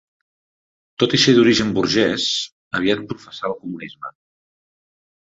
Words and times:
Tot 1.03 1.13
i 1.17 1.19
ser 1.25 1.35
d'origen 1.41 1.75
burgès, 1.77 2.27
aviat 2.83 3.07
professà 3.15 3.49
el 3.55 3.57
comunisme. 3.63 4.17